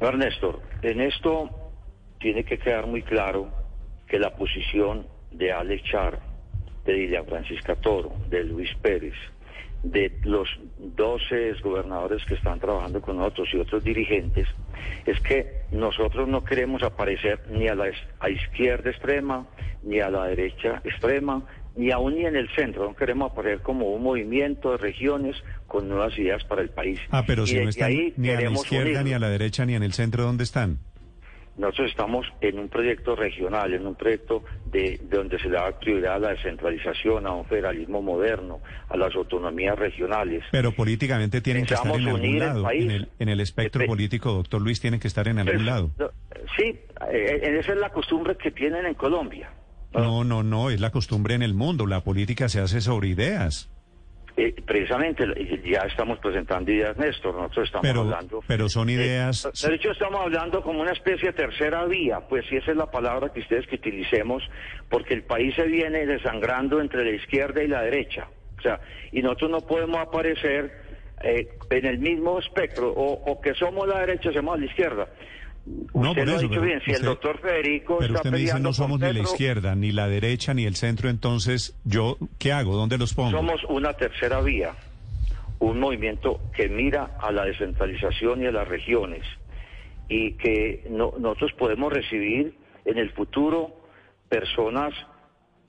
Ernesto, 0.00 0.62
en 0.82 1.00
esto 1.02 1.50
tiene 2.18 2.44
que 2.44 2.58
quedar 2.58 2.86
muy 2.86 3.02
claro 3.02 3.48
que 4.06 4.18
la 4.18 4.34
posición 4.34 5.06
de 5.30 5.52
Alex 5.52 5.84
Char, 5.84 6.18
de 6.84 6.92
Lidia 6.94 7.22
Francisca 7.22 7.76
Toro, 7.76 8.12
de 8.28 8.42
Luis 8.44 8.70
Pérez, 8.80 9.14
de 9.82 10.18
los 10.24 10.48
12 10.78 11.54
gobernadores 11.62 12.24
que 12.24 12.34
están 12.34 12.58
trabajando 12.58 13.00
con 13.00 13.18
nosotros 13.18 13.48
y 13.52 13.58
otros 13.58 13.84
dirigentes, 13.84 14.48
es 15.06 15.20
que 15.20 15.62
nosotros 15.70 16.28
no 16.28 16.44
queremos 16.44 16.82
aparecer 16.82 17.40
ni 17.50 17.68
a 17.68 17.74
la 17.74 17.90
izquierda 18.28 18.90
extrema, 18.90 19.46
ni 19.82 20.00
a 20.00 20.10
la 20.10 20.26
derecha 20.26 20.80
extrema, 20.84 21.42
ni 21.76 21.90
aún 21.90 22.14
ni 22.16 22.24
en 22.26 22.36
el 22.36 22.48
centro. 22.54 22.84
No 22.88 22.94
queremos 22.94 23.32
aparecer 23.32 23.60
como 23.60 23.90
un 23.92 24.02
movimiento 24.02 24.72
de 24.72 24.78
regiones 24.78 25.36
con 25.66 25.88
nuevas 25.88 26.16
ideas 26.18 26.42
para 26.44 26.62
el 26.62 26.70
país. 26.70 26.98
Ah, 27.10 27.24
pero 27.26 27.44
Y 27.44 27.48
si 27.48 27.60
no 27.60 27.68
están 27.68 27.90
ahí 27.90 28.12
ni 28.16 28.30
a 28.30 28.40
la 28.40 28.50
izquierda, 28.50 29.02
ni 29.02 29.12
a 29.12 29.18
la 29.18 29.30
derecha, 29.30 29.64
ni 29.66 29.74
en 29.74 29.82
el 29.82 29.92
centro, 29.92 30.24
¿dónde 30.24 30.44
están? 30.44 30.78
Nosotros 31.56 31.90
estamos 31.90 32.26
en 32.40 32.58
un 32.58 32.68
proyecto 32.70 33.14
regional, 33.16 33.74
en 33.74 33.86
un 33.86 33.94
proyecto 33.94 34.44
de, 34.72 34.98
de 35.02 35.16
donde 35.16 35.38
se 35.38 35.48
le 35.48 35.56
da 35.56 35.78
prioridad 35.78 36.14
a 36.14 36.18
la 36.18 36.28
descentralización, 36.30 37.26
a 37.26 37.32
un 37.34 37.44
federalismo 37.44 38.00
moderno, 38.00 38.60
a 38.88 38.96
las 38.96 39.14
autonomías 39.14 39.78
regionales. 39.78 40.42
Pero 40.52 40.72
políticamente 40.72 41.42
tienen 41.42 41.66
que 41.66 41.74
estar 41.74 41.88
en 41.94 42.06
algún 42.06 42.20
unir 42.20 42.34
el 42.34 42.38
lado. 42.48 42.62
país. 42.62 42.84
En 42.84 42.90
el, 42.92 43.08
en 43.18 43.28
el 43.28 43.40
espectro 43.40 43.82
Espe- 43.82 43.86
político, 43.88 44.32
doctor 44.32 44.62
Luis, 44.62 44.80
tienen 44.80 45.00
que 45.00 45.08
estar 45.08 45.28
en 45.28 45.38
algún 45.38 45.54
Pues, 45.56 45.66
lado. 45.66 45.90
Sí, 46.56 46.78
eh, 47.12 47.58
esa 47.60 47.72
es 47.72 47.78
la 47.78 47.90
costumbre 47.90 48.36
que 48.36 48.50
tienen 48.52 48.86
en 48.86 48.94
Colombia. 48.94 49.50
No, 49.92 50.24
no, 50.24 50.42
no, 50.42 50.70
es 50.70 50.80
la 50.80 50.90
costumbre 50.90 51.34
en 51.34 51.42
el 51.42 51.54
mundo. 51.54 51.86
La 51.86 52.00
política 52.02 52.48
se 52.48 52.60
hace 52.60 52.80
sobre 52.80 53.08
ideas. 53.08 53.68
Eh, 54.36 54.54
precisamente 54.64 55.24
eh, 55.36 55.60
ya 55.66 55.80
estamos 55.80 56.18
presentando 56.20 56.70
ideas, 56.70 56.96
Néstor. 56.96 57.34
Nosotros 57.34 57.66
estamos 57.66 57.86
Pero, 57.86 58.00
hablando. 58.02 58.40
pero 58.46 58.68
son 58.68 58.88
Eh, 58.88 58.92
ideas. 58.92 59.48
de 59.68 59.74
hecho, 59.74 59.90
estamos 59.90 60.20
hablando 60.22 60.62
como 60.62 60.80
una 60.80 60.92
especie 60.92 61.28
de 61.30 61.34
tercera 61.34 61.84
vía, 61.86 62.20
pues 62.28 62.46
si 62.48 62.56
esa 62.56 62.70
es 62.70 62.76
la 62.76 62.90
palabra 62.90 63.32
que 63.32 63.40
ustedes 63.40 63.66
que 63.66 63.74
utilicemos, 63.76 64.42
porque 64.88 65.14
el 65.14 65.24
país 65.24 65.54
se 65.56 65.64
viene 65.64 66.06
desangrando 66.06 66.80
entre 66.80 67.04
la 67.04 67.10
izquierda 67.10 67.62
y 67.62 67.68
la 67.68 67.82
derecha. 67.82 68.28
O 68.58 68.62
sea, 68.62 68.80
y 69.12 69.20
nosotros 69.20 69.50
no 69.50 69.60
podemos 69.62 69.98
aparecer 69.98 70.70
eh, 71.22 71.48
en 71.70 71.84
el 71.86 71.98
mismo 71.98 72.38
espectro, 72.38 72.92
o, 72.92 73.12
o 73.30 73.40
que 73.40 73.52
somos 73.54 73.88
la 73.88 73.98
derecha 74.00 74.30
o 74.30 74.32
somos 74.32 74.58
la 74.60 74.66
izquierda. 74.66 75.08
No, 75.66 76.10
usted 76.10 76.22
por 76.22 76.26
lo 76.26 76.32
ha 76.32 76.36
eso, 76.36 76.40
dicho 76.42 76.48
pero 76.50 76.62
bien, 76.62 76.80
si 76.84 76.90
el 76.92 77.02
doctor 77.02 77.38
Federico 77.40 77.98
Pero 77.98 78.06
está 78.14 78.18
usted 78.20 78.30
me 78.30 78.38
dice 78.38 78.60
no 78.60 78.72
somos 78.72 78.98
ni 79.00 79.12
la 79.12 79.20
izquierda, 79.20 79.74
ni 79.74 79.92
la 79.92 80.08
derecha, 80.08 80.54
ni 80.54 80.64
el 80.64 80.74
centro. 80.76 81.08
Entonces, 81.10 81.78
¿yo 81.84 82.16
qué 82.38 82.52
hago? 82.52 82.74
¿Dónde 82.74 82.96
los 82.98 83.14
pongo? 83.14 83.30
Somos 83.30 83.62
una 83.68 83.92
tercera 83.92 84.40
vía, 84.40 84.74
un 85.58 85.78
movimiento 85.78 86.40
que 86.56 86.68
mira 86.68 87.16
a 87.20 87.30
la 87.30 87.44
descentralización 87.44 88.42
y 88.42 88.46
a 88.46 88.52
las 88.52 88.66
regiones 88.66 89.22
y 90.08 90.32
que 90.32 90.84
no- 90.88 91.12
nosotros 91.18 91.52
podemos 91.58 91.92
recibir 91.92 92.54
en 92.86 92.98
el 92.98 93.10
futuro 93.10 93.76
personas 94.28 94.92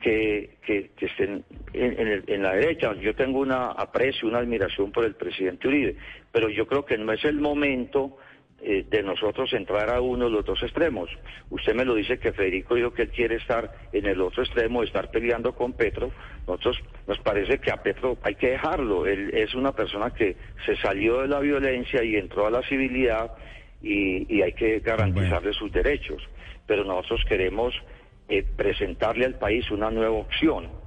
que, 0.00 0.58
que- 0.66 0.90
que 0.96 1.06
estén 1.06 1.44
en, 1.72 2.00
en 2.00 2.08
el- 2.08 2.24
en 2.26 2.42
la 2.42 2.52
derecha. 2.54 2.94
Yo 3.00 3.14
tengo 3.14 3.40
una 3.40 3.66
aprecio, 3.72 4.28
una 4.28 4.38
admiración 4.38 4.92
por 4.92 5.04
el 5.04 5.14
presidente 5.14 5.68
Uribe, 5.68 5.96
pero 6.32 6.48
yo 6.48 6.66
creo 6.66 6.84
que 6.84 6.98
no 6.98 7.12
es 7.12 7.24
el 7.24 7.40
momento 7.40 8.16
eh, 8.60 8.84
de 8.88 9.02
nosotros 9.02 9.52
entrar 9.52 9.90
a 9.90 10.00
uno 10.00 10.26
de 10.26 10.30
los 10.30 10.44
dos 10.44 10.62
extremos. 10.62 11.10
Usted 11.50 11.74
me 11.74 11.84
lo 11.84 11.94
dice 11.94 12.18
que 12.18 12.32
Federico 12.32 12.74
dijo 12.74 12.92
que 12.92 13.02
él 13.02 13.10
quiere 13.10 13.36
estar 13.36 13.70
en 13.92 14.06
el 14.06 14.20
otro 14.20 14.42
extremo, 14.42 14.82
estar 14.82 15.10
peleando 15.10 15.54
con 15.54 15.72
Petro. 15.72 16.10
Nosotros 16.46 16.78
nos 17.06 17.18
parece 17.18 17.58
que 17.58 17.70
a 17.70 17.82
Petro 17.82 18.16
hay 18.22 18.36
que 18.36 18.50
dejarlo. 18.50 19.06
Él 19.06 19.30
es 19.34 19.54
una 19.54 19.72
persona 19.72 20.10
que 20.10 20.36
se 20.64 20.76
salió 20.76 21.22
de 21.22 21.28
la 21.28 21.40
violencia 21.40 22.02
y 22.02 22.16
entró 22.16 22.46
a 22.46 22.50
la 22.50 22.62
civilidad 22.62 23.32
y, 23.82 24.34
y 24.34 24.42
hay 24.42 24.52
que 24.52 24.80
garantizarle 24.80 25.52
sus 25.52 25.70
derechos. 25.70 26.22
Pero 26.66 26.84
nosotros 26.84 27.22
queremos 27.28 27.74
eh, 28.28 28.44
presentarle 28.56 29.26
al 29.26 29.34
país 29.34 29.70
una 29.70 29.90
nueva 29.90 30.16
opción 30.16 30.83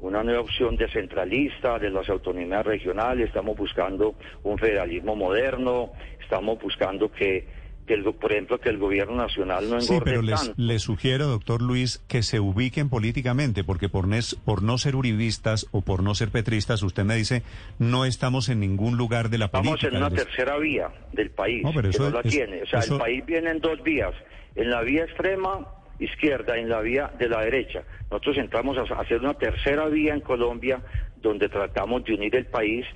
una 0.00 0.22
nueva 0.22 0.40
opción 0.42 0.76
descentralista 0.76 1.78
de 1.78 1.90
las 1.90 2.08
autonomías 2.08 2.64
regionales, 2.64 3.26
estamos 3.28 3.56
buscando 3.56 4.14
un 4.44 4.58
federalismo 4.58 5.16
moderno, 5.16 5.92
estamos 6.22 6.58
buscando 6.60 7.10
que, 7.10 7.48
que 7.86 7.94
el, 7.94 8.04
por 8.14 8.30
ejemplo, 8.32 8.60
que 8.60 8.68
el 8.68 8.78
gobierno 8.78 9.16
nacional 9.16 9.68
no 9.68 9.80
Sí, 9.80 9.94
engorde 9.94 10.10
pero 10.10 10.22
les, 10.22 10.52
les 10.56 10.82
sugiero, 10.82 11.26
doctor 11.26 11.62
Luis, 11.62 11.98
que 12.06 12.22
se 12.22 12.38
ubiquen 12.38 12.88
políticamente, 12.90 13.64
porque 13.64 13.88
por, 13.88 14.06
nes- 14.06 14.38
por 14.44 14.62
no 14.62 14.78
ser 14.78 14.94
uribistas 14.94 15.66
o 15.72 15.80
por 15.80 16.02
no 16.02 16.14
ser 16.14 16.30
petristas, 16.30 16.82
usted 16.82 17.04
me 17.04 17.16
dice, 17.16 17.42
no 17.78 18.04
estamos 18.04 18.48
en 18.50 18.60
ningún 18.60 18.96
lugar 18.96 19.30
de 19.30 19.38
la 19.38 19.46
Estamos 19.46 19.68
política. 19.68 19.88
en 19.88 19.96
una 19.96 20.10
Les- 20.10 20.24
tercera 20.26 20.58
vía 20.58 20.90
del 21.12 21.30
país, 21.30 21.62
No, 21.64 21.70
pero 21.72 21.84
que 21.90 21.96
eso 21.96 22.04
no 22.10 22.10
la 22.16 22.22
tiene. 22.22 22.62
O 22.62 22.66
sea, 22.66 22.80
eso- 22.80 22.94
el 22.94 23.00
país 23.00 23.26
viene 23.26 23.50
en 23.50 23.60
dos 23.60 23.82
vías, 23.82 24.14
en 24.54 24.70
la 24.70 24.82
vía 24.82 25.04
extrema 25.04 25.66
izquierda, 25.98 26.56
en 26.56 26.68
la 26.68 26.80
vía 26.80 27.10
de 27.18 27.28
la 27.28 27.40
derecha. 27.42 27.82
Nosotros 28.10 28.38
entramos 28.38 28.76
a 28.78 28.82
hacer 29.00 29.20
una 29.20 29.34
tercera 29.34 29.86
vía 29.86 30.14
en 30.14 30.20
Colombia, 30.20 30.80
donde 31.16 31.48
tratamos 31.48 32.04
de 32.04 32.14
unir 32.14 32.34
el 32.36 32.46
país 32.46 32.86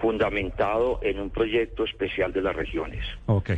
fundamentado 0.00 0.98
en 1.02 1.20
un 1.20 1.30
proyecto 1.30 1.84
especial 1.84 2.32
de 2.32 2.42
las 2.42 2.54
regiones. 2.56 3.04
Ok. 3.26 3.50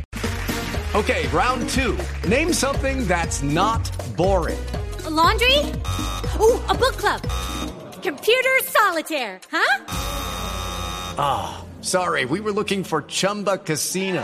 Okay, 0.93 1.27
round 1.27 1.67
two. 1.69 1.97
Name 2.29 2.53
something 2.53 3.05
that's 3.07 3.43
not 3.43 3.81
boring. 4.15 4.59
A 5.05 5.09
laundry? 5.09 5.57
Ooh, 6.39 6.59
a 6.69 6.73
book 6.73 6.95
club. 6.97 7.21
Computer 8.01 8.59
solitaire, 8.63 9.39
huh? 9.51 9.83
Sorry, 11.81 12.25
we 12.25 12.39
were 12.39 12.51
looking 12.51 12.83
for 12.83 13.03
Chumba 13.03 13.57
Casino. 13.57 14.23